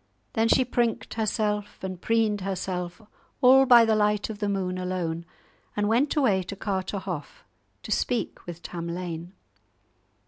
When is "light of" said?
3.96-4.38